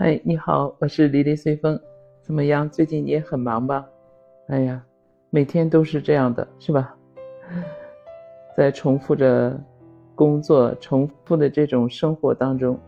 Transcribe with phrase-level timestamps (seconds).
[0.00, 1.76] 嗨，你好，我是离离随风，
[2.22, 2.70] 怎么样？
[2.70, 3.84] 最近你也很忙吧？
[4.46, 4.80] 哎呀，
[5.28, 6.94] 每天都是这样的，是吧？
[8.56, 9.58] 在重复着
[10.14, 12.78] 工作、重复的这种生活当中，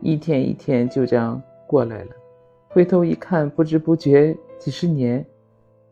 [0.00, 2.10] 一天一天就这样过来了。
[2.70, 5.22] 回头一看，不知不觉几十年，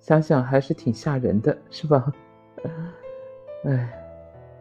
[0.01, 2.11] 想想还是挺吓人的，是吧？
[3.65, 3.87] 哎，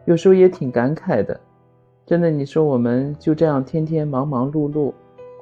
[0.04, 1.40] 有时候也挺感慨的。
[2.04, 4.92] 真的，你说我们就这样天天忙忙碌碌，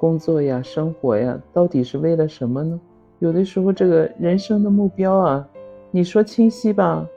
[0.03, 2.77] 工作呀、生活呀，到底是为了什么呢？
[3.19, 5.47] 有的时候，这个人生的目标啊，
[5.91, 7.07] 你说清晰吧，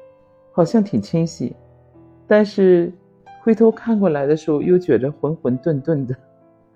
[0.53, 1.53] 好像挺清晰，
[2.29, 2.93] 但是
[3.43, 6.15] 回头看过来的时候，又觉着浑浑沌沌的。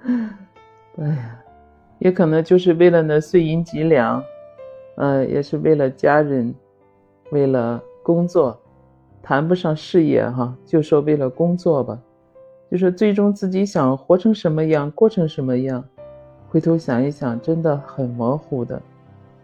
[0.99, 1.41] 哎呀，
[2.01, 4.21] 也可能就是为了那碎银几两，
[4.97, 6.53] 呃，也是为了家人，
[7.31, 8.59] 为了工作，
[9.23, 11.97] 谈不上事业哈，就说为了工作吧。
[12.69, 15.85] 就是最终自己想活成什么样，过成什么样，
[16.51, 18.83] 回头想一想，真的很模糊的。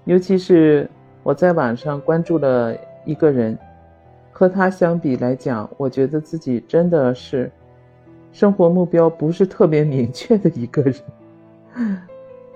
[0.06, 0.90] 尤其是
[1.22, 3.56] 我在网上关注了一个人，
[4.32, 7.48] 和他相比来讲，我觉得自己真的是
[8.32, 10.94] 生活目标不是特别明确的一个人，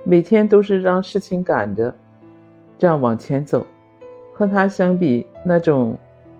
[0.02, 1.94] 每天都是让事情赶着，
[2.76, 3.64] 这样往前走。
[4.32, 5.96] 和他相比，那种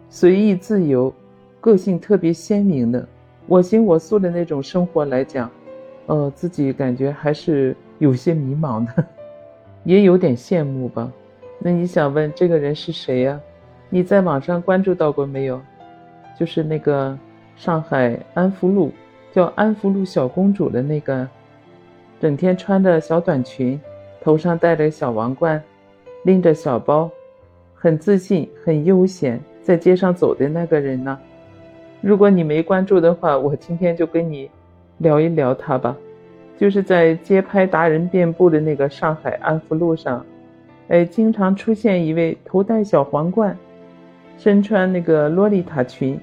[0.09, 1.15] 随意自由、
[1.61, 3.07] 个性特别鲜明的。
[3.47, 5.49] 我行我素的那种生活来讲，
[6.07, 9.05] 呃，自己感觉还是有些迷茫的，
[9.85, 11.11] 也有点羡慕吧。
[11.61, 13.41] 那你想问这个人是谁呀？
[13.89, 15.61] 你在网上关注到过没有？
[16.39, 17.17] 就是那个
[17.55, 18.91] 上海安福路
[19.31, 21.29] 叫安福路小公主的那个，
[22.19, 23.79] 整天穿着小短裙，
[24.23, 25.63] 头上戴着小王冠，
[26.25, 27.11] 拎着小包，
[27.75, 31.19] 很自信、很悠闲，在街上走的那个人呢？
[32.01, 34.51] 如果你没关注的话，我今天就跟你
[34.97, 35.95] 聊一聊他吧。
[36.61, 40.23] 就是在街拍达人遍布的那个上海安福路上，
[40.89, 43.57] 哎，经常出现一位头戴小皇冠、
[44.37, 46.21] 身穿那个洛丽塔裙，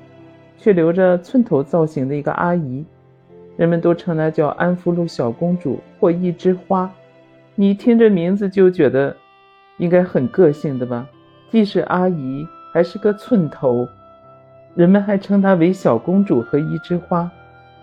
[0.56, 2.86] 却留着寸头造型的一个阿姨，
[3.56, 6.88] 人们都称她叫安福路小公主或一枝花。
[7.56, 9.16] 你听这名字就觉得
[9.78, 11.08] 应该很个性的吧？
[11.50, 13.88] 既是阿姨，还是个寸头。
[14.76, 17.28] 人们还称她为小公主和一枝花，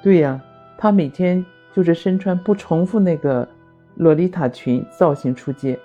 [0.05, 0.41] 对呀，
[0.79, 3.47] 她每天就是身穿不重复那个
[3.97, 5.79] 洛丽塔裙造型出街。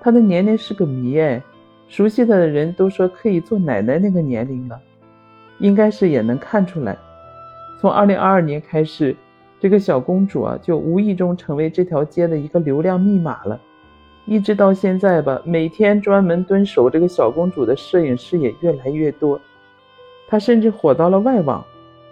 [0.00, 1.42] 她的年龄是个谜哎，
[1.88, 4.80] 熟悉她的人都说可以做奶奶那个年龄了，
[5.58, 6.96] 应该是也能看出来。
[7.80, 9.16] 从二零二二年开始，
[9.58, 13.60] 这个小公主啊就无意中成为这条街的一个流量密码了，
[14.26, 19.40] 一直到现在吧，每天专门蹲守这个小公主的摄影师也越来越多。
[20.28, 21.64] 他甚至火到了外网，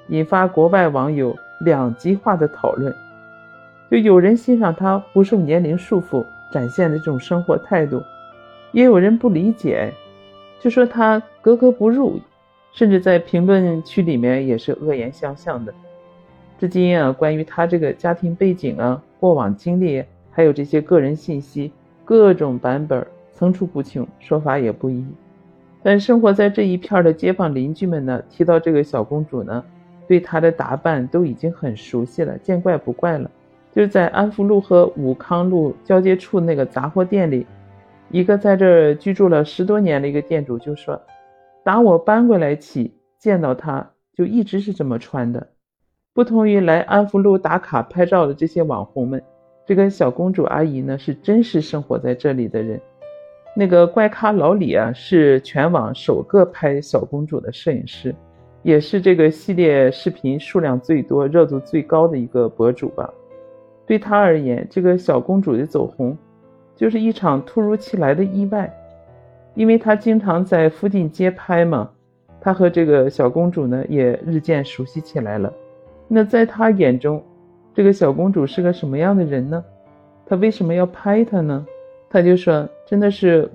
[0.09, 1.35] 引发国外网友
[1.65, 2.95] 两极化的讨论。
[3.93, 8.03] 就有人欣赏他不受年龄束缚展现的这种生活态度，
[8.73, 9.93] 也有人不理解，
[10.59, 12.19] 就说他格格不入，
[12.73, 15.75] 甚至在评论区里面也是恶言相向的。
[16.59, 21.71] 至今啊，关于他这个家庭背景啊、过往经历，还有这些个人信息，
[22.03, 25.05] 各种版本层出不穷，说法也不一。
[25.83, 29.63] 但生活在这一片的街坊邻居们呢，提到这个小公主呢，
[30.09, 33.31] 对她的打扮都已经很熟悉了，见怪不怪了。
[33.75, 37.47] 就是在安福路和武康路交接处那个杂货店里，
[38.11, 41.01] 一个在这儿居住了十多年的一个店主就说
[41.65, 45.47] ：“打我搬过来起，见到他就一直是这么穿的。”
[46.13, 49.23] 不同于来安福路打卡拍照的这些网红们，
[49.65, 52.79] 这个小公主阿姨呢，是真实生活在这里的人。
[53.57, 58.15] 那个怪咖老李啊，是全网首个拍小公主的摄影师，
[58.63, 63.11] 也是这个系列视频数量最多、热度最高的一个博主吧。
[63.93, 66.17] 对他而言，这个小公主的走红，
[66.75, 68.73] 就是一场突如其来的意外，
[69.55, 71.91] 因为他经常在附近街拍嘛，
[72.41, 75.53] 他和这个小公主呢也日渐熟悉起来了。
[76.09, 77.23] 那在他眼中，
[77.75, 79.63] 这个小公主是个什么样的人呢？
[80.25, 81.67] 他为什么要拍她呢？
[82.09, 83.47] 他就说：“真的是，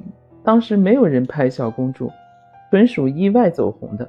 [0.44, 2.12] 当时没有人拍小公主，
[2.70, 4.08] 纯属意外走红的。”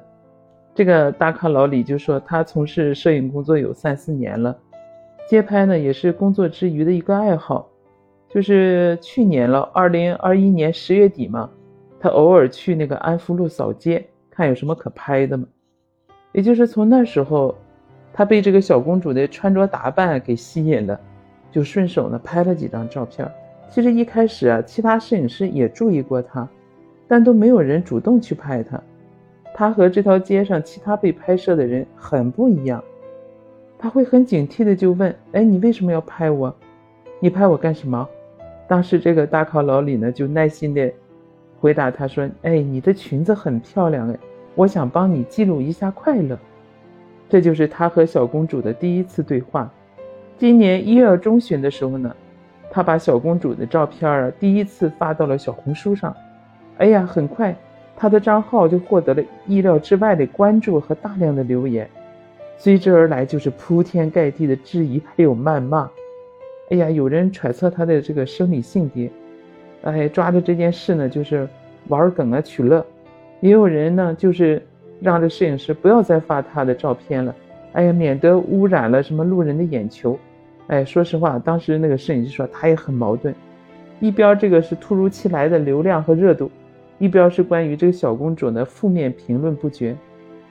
[0.75, 4.55] 这个大咖老李就说：“他从事摄影工作有三四年了，
[5.29, 7.69] 街拍呢也是工作之余的一个爱好。
[8.27, 11.47] 就是去年了，二零二一年十月底嘛，
[11.99, 15.45] 他偶尔去那个安福路扫街，看有什么可拍的嘛。
[16.31, 17.53] 也就是从那时候，
[18.11, 20.99] 他被这个小公主的穿着打扮给吸引了，
[21.51, 23.31] 就顺手呢拍了几张照片。”
[23.69, 26.49] 其实一开始啊，其他摄影师也注意过他，
[27.07, 28.81] 但都没有人主动去拍他。
[29.53, 32.83] 他和这条街上其他被拍摄的人很不一样，
[33.81, 36.53] 他会很警惕的就问：“哎，你为什么要拍我？”
[37.21, 38.07] 你拍我干什么？”
[38.67, 40.91] 当时这个大考老李呢就耐心的
[41.59, 44.19] 回答他说：“哎，你的裙子很漂亮哎，
[44.53, 46.37] 我想帮你记录一下快乐。”
[47.29, 49.71] 这就是他和小公主的第一次对话。
[50.37, 52.13] 今年一月中旬的时候呢，
[52.69, 56.13] 他把小公主的照片儿第一次发到了小红书上。
[56.79, 57.55] 哎呀，很快
[57.95, 61.89] 他的账号就获得了意料之外的关注和大量的留言，
[62.59, 65.89] 随之而来就是铺天盖地的质疑还有谩骂。
[66.69, 69.09] 哎呀，有人揣测他的这个生理性别，
[69.83, 71.47] 哎，抓着这件事呢就是
[71.87, 72.81] 玩梗啊取乐；
[73.39, 74.61] 也有人呢就是
[74.99, 77.33] 让这摄影师不要再发他的照片了，
[77.71, 80.19] 哎呀，免得污染了什么路人的眼球。
[80.67, 83.33] 哎，说实话，当时那个摄影师说他也很矛盾，
[84.01, 86.51] 一边这个是突如其来的流量和热度，
[86.97, 89.95] 一边是关于这个小公主的负面评论不绝。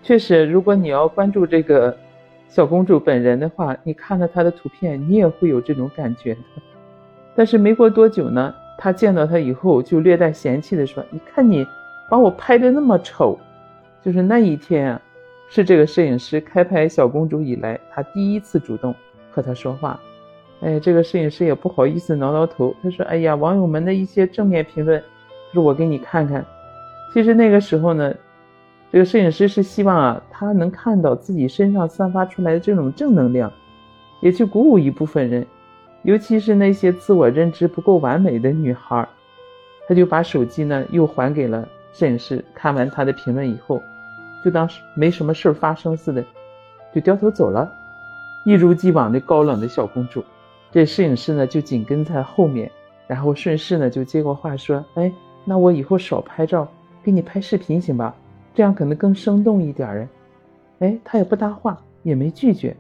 [0.03, 1.95] 确实，如果你要关注这个
[2.49, 6.41] 小公主本人的话，你看了她的图片，你也会有这种感觉的。
[7.35, 11.67] 但是没过多久呢，他见到她以后就略带嫌弃的说：“你看你
[12.11, 13.39] 把我拍的那么丑。”
[14.03, 15.03] 就是那一天啊，
[15.51, 18.95] 是这个摄影师开拍小公主以来，他第一次主动
[19.31, 20.01] 和她说话。
[20.61, 25.03] 哎，这个摄影师也不好意思挠挠头，他说：“哎呀，网友们的一些正面评论，
[25.53, 26.45] 说我给你看看。”
[27.13, 28.15] 其实那个时候呢，
[28.91, 33.53] 这个摄影师是希望啊，他能看到自己身上散发出来的这种正能量，
[34.21, 35.47] 也去鼓舞一部分人，
[36.03, 39.07] 尤其是那些自我认知不够完美的女孩。
[39.87, 43.83] 他就把手机呢又还给了摄影师，看完他的评论以后，
[44.45, 46.25] 就当是没什么事发生似的，
[46.95, 47.71] 就掉头走了，
[48.45, 50.25] 一如既往的高冷的小公主。
[50.71, 52.71] 这摄影师呢就紧跟在后面，
[53.07, 55.13] 然后顺势呢就接过话说：“哎，
[55.45, 56.67] 那我以后少拍照，
[57.03, 58.15] 给你拍视频行吧？
[58.59, 60.09] 这样可能更生动一点儿。”
[60.81, 62.77] 哎，他也不搭话，也没拒绝。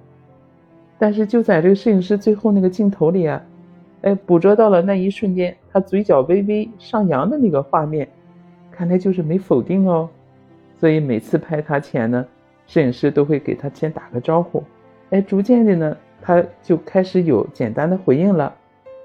[0.98, 3.40] 但是就在这个摄影师最后那个镜头里啊，
[4.02, 8.08] 哎，捕捉到了那一瞬间他嘴角微微上扬的那个画面，
[8.72, 10.10] 看来就是没否定哦。
[10.80, 12.26] 所以每次拍他前呢，
[12.66, 14.64] 摄影师都会给他先打个招呼。
[15.10, 15.96] 哎，逐渐的呢。
[16.20, 18.52] 他就开始有简单的回应了，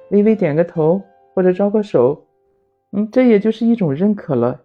[0.10, 1.00] 微微点个头
[1.36, 2.20] 或者招个手，
[2.92, 4.60] 嗯，这也就是一种认可了。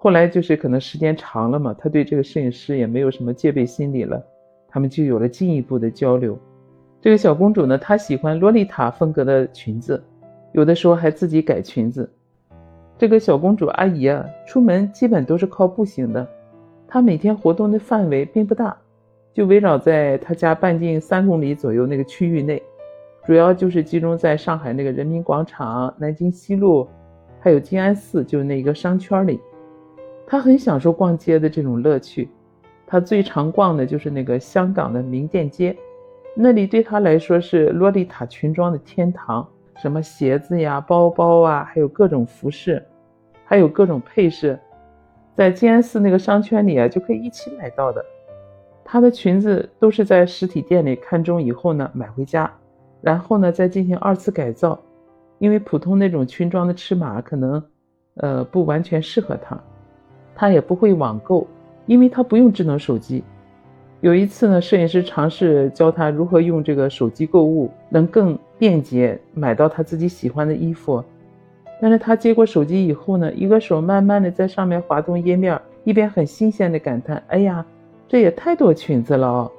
[0.00, 4.24] 后来就是可能时间长了嘛，他对这个摄影师也没有什么戒备心理了，
[4.68, 6.38] 他们就有了进一步的交流。
[7.00, 10.00] 这个小公主呢，她喜欢洛丽塔风格的裙子，
[10.52, 12.08] 有的时候还自己改裙子。
[12.96, 16.24] 这个小公主阿姨啊，出门基本都是靠步行的，
[16.86, 18.76] 她每天活动的范围并不大。
[19.34, 22.62] 就围绕在她家半径三公里左右那个区域内，
[23.26, 26.86] 主要就是集中在上海那个人民广场、南京西路，
[27.40, 29.40] 还有静安寺，就那一个商圈里。
[30.30, 32.28] 他很享受逛街的这种乐趣，
[32.86, 35.74] 他最常逛的就是那个香港的名店街，
[36.34, 42.84] 那里对他来说是洛丽塔裙装的天堂，什么鞋子呀、包包啊，还有各种服饰，
[43.46, 44.60] 还有各种配饰，
[45.34, 48.04] 在静安寺那个商圈里啊，就可以一起买到的。
[48.84, 52.52] 她的裙子都是在实体店里看中以后呢，买回家，
[53.00, 54.78] 然后呢再进行二次改造，
[55.38, 57.62] 因为普通那种裙装的尺码可能，
[58.16, 59.58] 呃不完全适合她，
[60.38, 61.46] 她也不会网购，
[61.86, 63.24] 因为她不用智能手机。
[64.00, 71.04] 有一次呢，摄影师尝试教她如何用这个手机购物，能更便捷买到她自己喜欢的衣服，
[71.82, 77.66] 但是她接过手机以后呢，一个手慢慢的在上面滑动页面，一边很新鲜的感叹：“哎呀。”
[78.10, 79.52] 这也太多裙子了哦，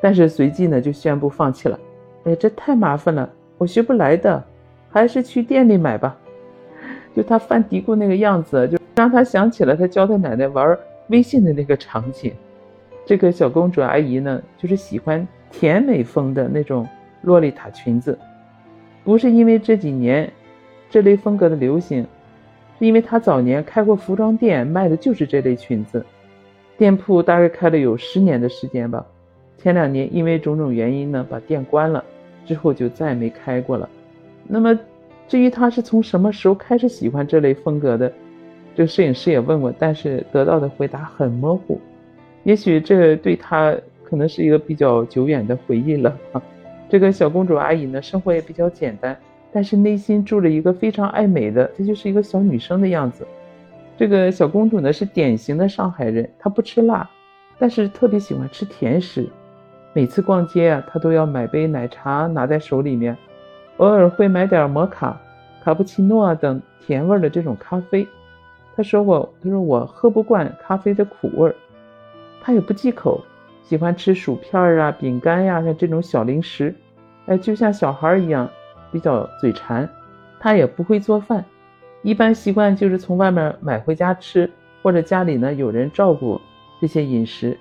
[0.00, 1.78] 但是随即呢就宣布放弃了。
[2.24, 4.42] 哎，这太麻烦了，我学不来的，
[4.88, 6.16] 还是去店里买吧。
[7.14, 10.78] 就他犯嘀咕那个样子，就让他想起了他教他奶奶玩
[11.08, 12.32] 微信的那个场景。
[13.04, 16.86] 这个小公主阿姨呢，就是喜欢甜美风的那种
[17.22, 18.16] 洛丽塔裙子，
[19.02, 20.32] 不是因为这几年
[20.88, 22.06] 这类风格的流行，
[22.78, 26.06] 是因为她早年开过服装店，卖的就是这类裙子。
[26.78, 29.04] 店铺大概开了有十年的时间吧，
[29.58, 32.04] 前两年因为种种原因呢，把店关了，
[32.46, 33.88] 之后就再也没开过了。
[34.46, 34.78] 那么，
[35.26, 38.12] 至于她是从什么时候开始喜欢这类风格的，
[38.74, 41.80] 这摄影师也问过，但是得到的回答很模糊。
[42.44, 46.16] 也许这对他可能是一个比较久远的回忆了。
[46.32, 46.42] 啊
[46.88, 49.16] 这个小公主阿姨呢，生活也比较简单，
[49.50, 53.26] 但是内心住着一个非常爱美的，她就是一个小女生的样子。
[53.96, 57.08] 这个小公主呢是典型的上海人，她不吃辣，
[57.58, 59.26] 但是特别喜欢吃甜食。
[59.94, 63.16] 每次逛街啊，她都要买杯奶茶拿在手里面，
[63.78, 65.18] 偶尔会买点摩卡、
[65.64, 68.06] 卡布奇诺等甜味的这种咖啡。
[68.74, 71.54] 他说过，他说我喝不惯咖啡的苦味儿，
[72.40, 73.20] 他也不忌口，
[73.62, 76.74] 喜欢吃薯片儿啊、饼干呀，像这种小零食，
[77.26, 78.48] 哎，就像小孩一样，
[78.90, 79.88] 比较嘴馋，
[80.40, 81.44] 他也不会做饭，
[82.02, 84.50] 一般习惯就是从外面买回家吃，
[84.82, 86.40] 或者家里呢有人照顾
[86.80, 87.56] 这些饮食。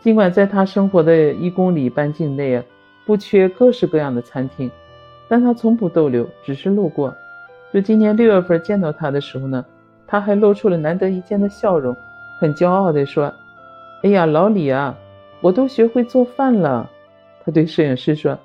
[0.00, 2.64] 尽管在他生活的一公里半径内啊，
[3.06, 4.70] 不缺各式各样的餐厅，
[5.28, 7.14] 但他从不逗留，只是路过。
[7.72, 9.64] 就今年六月份见到他的时候呢，
[10.14, 11.92] 他还露出了难得一见的笑容，
[12.38, 13.34] 很骄傲地说
[14.04, 14.96] ：“哎呀，老李啊，
[15.40, 16.88] 我都学会做饭了。”
[17.44, 18.38] 他对摄影师说：“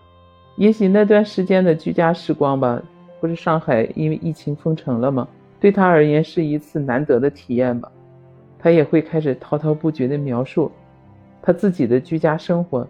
[0.57, 2.81] 也许那段时间的居家时光吧，
[3.21, 5.27] 不是上海因为疫情封城了吗？
[5.59, 7.91] 对他而言是一次难得的体验吧。”
[8.57, 10.71] 他也会开始滔滔不绝地描述
[11.39, 12.81] 他自己的居家生活。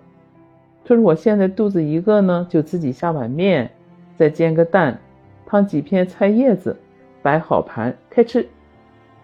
[0.86, 3.70] 他说：“我现在肚子一饿呢，就自己下碗面，
[4.16, 4.98] 再煎个蛋。”
[5.46, 6.74] 烫几片菜叶子，
[7.22, 8.48] 摆好盘，开吃。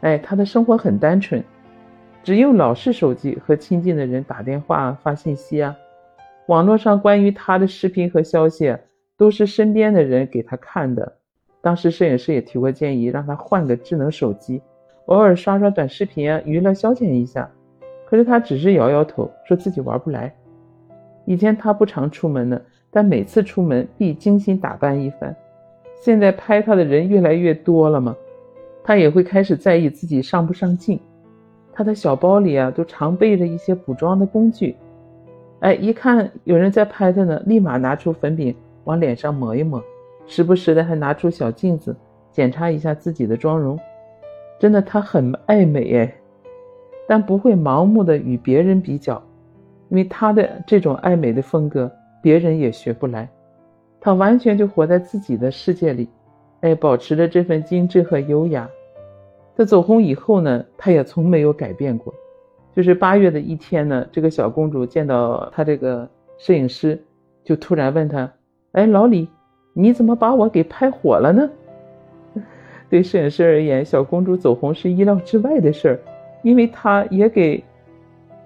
[0.05, 1.43] 哎，他的生活很单纯，
[2.21, 5.75] 只用老式手机和亲近的人打电话、发信息啊。
[6.45, 8.77] 网络上关于他的视频和消息，
[9.17, 11.11] 都是身边的人给他看的。
[11.59, 14.61] 当时摄影师也提过建议，让他换个智能手机，
[15.07, 17.49] 偶尔刷刷短视频啊，娱乐消遣一下。
[18.05, 20.31] 可是他只是摇摇头，说自己玩不来。
[21.25, 25.35] 以前他不常出门呢，但每次出门必精心打扮一番。
[25.95, 28.15] 现在拍他的人越来越多了嘛，
[28.85, 30.99] 他也会开始在意自己上不上镜。
[31.73, 34.75] 他的小包里啊，都常备着一些补妆的工具。
[35.61, 39.83] 哎，一看有人在拍他呢，立马拿出粉饼往脸上抹一抹，
[40.27, 41.95] 时不时的还拿出小镜子
[42.31, 43.77] 检查一下自己的妆容。
[44.59, 46.15] 真的，他很爱美哎，
[47.07, 49.21] 但不会盲目的与别人比较，
[49.89, 53.27] 因为他的这种爱美的风格，别人也学不来。
[53.99, 56.07] 他完全就活在自己的世界里，
[56.65, 58.67] 哎，保持着这份精致和优雅。
[59.53, 62.11] 在走红以后呢，他也从没有改变过。
[62.75, 66.99] 就是八月的一天呢，这个小公主见到他这个摄影师，
[67.43, 68.33] 就突然问他
[68.73, 69.29] ：“哎，老李，
[69.73, 71.47] 你怎么把我给拍火了呢？”
[72.89, 75.99] 对摄影师而言，小公主走红是意料之外的事儿，
[76.41, 77.63] 因为她也给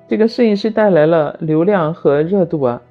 [0.09, 2.81] 这个摄影师带来了流量和热度啊。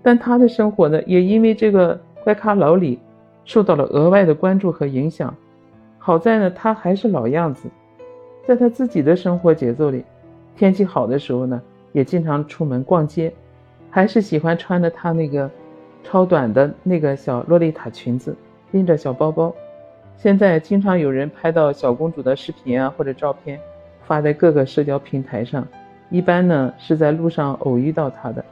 [0.00, 3.00] 但她的生活呢，也因为这个怪咖老李
[3.50, 5.34] 受到了额外的关注和影响。
[5.98, 7.68] 好在呢，他还是老样子，
[8.46, 10.04] 在他自己的生活节奏里，
[10.56, 13.32] 天气好的时候呢，也经常出门逛街，
[13.90, 15.50] 还是喜欢穿着他那个
[16.04, 18.36] 超短的那个小洛丽塔裙子，
[18.70, 19.52] 拎着小包包。
[20.16, 23.58] 现在经常有人拍到小公主的视频啊或者照片，
[24.04, 25.66] 发在各个社交平台上。
[26.08, 28.44] 一般呢是在路上偶遇到她的。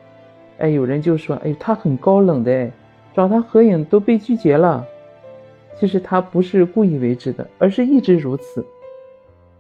[0.59, 2.73] 哎，有人就说：“哎，她很高冷的哎，
[3.19, 4.87] 找他合影都被拒绝了。”
[5.77, 8.65] 其实他不是故意为之的，而是一直如此。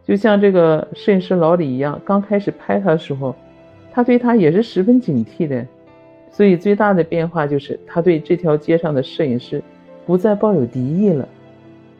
[0.04, 3.34] 就像这个摄影师老李一样，刚开始拍他的时候，
[3.90, 5.66] 他对他也是十分警惕的。
[6.30, 9.60] 所以最大的变化就是他对这条街上的摄影师
[10.06, 11.28] 不再抱有敌意了。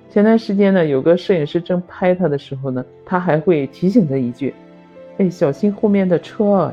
[0.09, 4.55] 前段时间呢，有个摄影师正拍他的时候呢，他还会提醒他一句
[5.19, 6.73] ：“哎，小心后面的车。”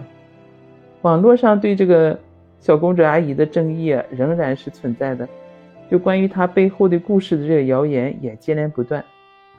[1.01, 2.17] 网络上对这个
[2.65, 5.29] 小公主阿姨的争议啊，仍然是存在的。
[5.87, 9.05] 就关于她背后的故事的这个谣言也接连不断。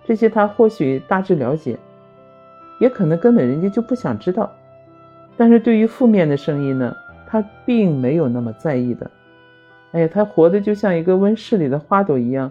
[0.05, 1.79] 这些她或许大致了解，
[2.81, 4.53] 也可能根本人家就不想知道。
[5.37, 6.93] 但是对于负面的声音呢，
[7.29, 9.09] 她并没有那么在意的。
[9.93, 12.51] 哎呀，她活的就像一个温室里的花朵一样，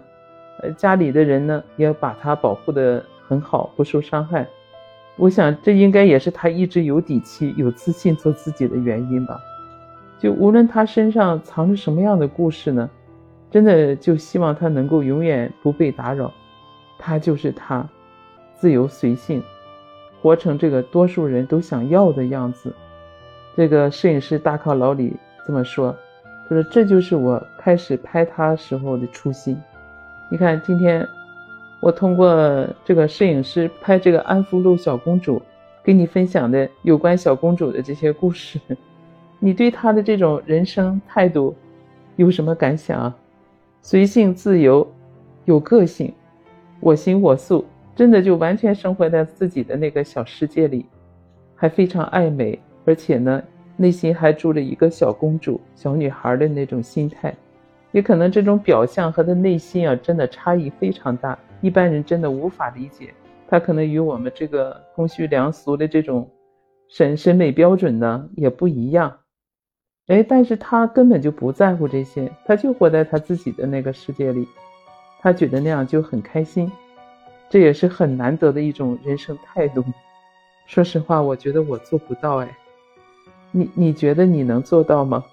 [0.62, 4.48] 呃，家里的人呢也把她保护的很好，不受伤害。
[5.16, 9.38] 我想，这应该也是他一直有底气、有自信做自己的原因吧。
[10.18, 12.88] 就无论他身上藏着什么样的故事呢，
[13.50, 16.32] 真的就希望他能够永远不被打扰。
[16.98, 17.86] 他就是他，
[18.54, 19.42] 自由随性，
[20.22, 22.74] 活成这个多数人都想要的样子。
[23.56, 25.14] 这个摄影师大咖老李
[25.46, 25.94] 这么说，
[26.48, 29.56] 他说：“这就是我开始拍他时候的初心。”
[30.30, 31.06] 你看，今天。
[31.78, 35.40] 我通过这个摄影师拍这个安福路小公主，
[35.84, 38.58] 跟你分享的有关小公主的这些故事，
[39.38, 41.54] 你对他的这种人生态度
[42.16, 43.16] 有什么感想啊？
[43.82, 44.86] 随性自由，
[45.44, 46.12] 有个性，
[46.80, 47.64] 我行我素，
[47.94, 50.86] 真的就完全生活在自己的那个小世界里，
[51.54, 53.42] 还非常爱美，而且呢，
[53.76, 57.32] 内心还住着一个小公主、小女孩的那种心态，
[57.92, 61.38] 也可能这种表象和他内心啊，真的差异非常大。
[61.60, 63.14] 一般人真的无法理解，
[63.46, 66.28] 他可能与我们这个公序良俗的这种
[66.88, 69.16] 审审美标准呢也不一样，
[70.08, 74.46] 哎，但是他根本就不在乎这些，他就活在他自己的那个世界里，
[75.20, 76.70] 他觉得那样就很开心，
[77.50, 79.84] 这也是很难得的一种人生态度。
[80.66, 82.56] 说实话，我觉得我做不到，哎，
[83.50, 85.24] 你你觉得你能做到吗？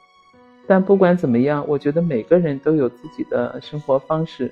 [0.65, 4.51] 但不管怎么样，我觉得每个人都有自己的生活方式，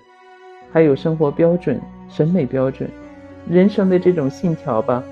[0.71, 2.87] 还有生活标准、审美标准、
[3.49, 5.03] 人生的这种信条吧。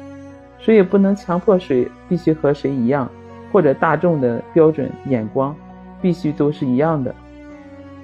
[0.60, 3.10] 谁也不能强迫谁必须和谁一样，
[3.51, 5.56] 或者大众的标准眼光
[6.01, 7.13] 必须都是一样的。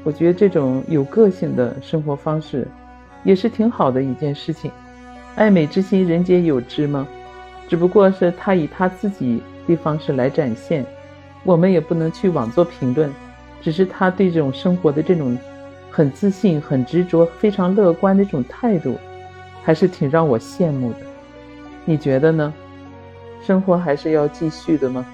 [0.03, 2.67] 我觉得这种有个性的生活方式
[3.23, 4.71] 也是挺好的一件事情。
[5.35, 7.07] 爱美之心，人皆有之吗？
[7.67, 10.85] 只不过是他以他自己的方式来展现。
[11.43, 13.11] 我们也不能去妄做评论，
[13.61, 15.37] 只是他对这种生活的这种
[15.91, 18.97] 很自信、很执着、非常乐观的这种态度，
[19.63, 20.99] 还是挺让我羡慕的。
[21.83, 22.53] 你觉得呢？
[23.41, 25.05] 生活还是要继续的吗？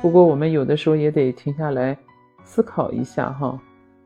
[0.00, 1.96] 不过我们有的时候也得停下来
[2.44, 3.60] 思考一下哈，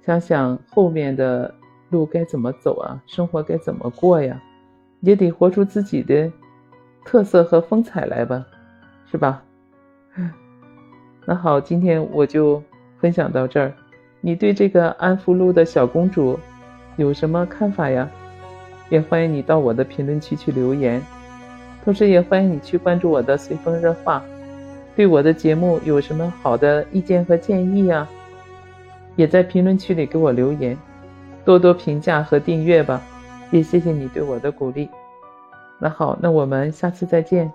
[0.04, 1.54] 想想后面的
[1.90, 4.40] 路该怎么走啊，生活该怎么过呀，
[5.00, 6.32] 也得活出自己的
[7.04, 8.44] 特色和风采来吧，
[9.11, 9.42] 是吧？
[11.26, 12.62] 那好，今天我就
[12.99, 13.72] 分享到这儿。
[14.20, 16.38] 你对这个安福路的小公主
[16.96, 18.08] 有什么看法呀？
[18.88, 21.02] 也欢迎你到我的评论区去留言，
[21.84, 24.22] 同时也欢迎你去关注我的随风热话。
[24.94, 28.08] 对我的节目有什么好的意见和建议啊？
[29.16, 30.76] 也在评论区里给我留言，
[31.44, 33.02] 多多评价和订阅吧。
[33.50, 34.88] 也谢谢你对我的鼓励。
[35.78, 37.52] 那好，那我们下次再见。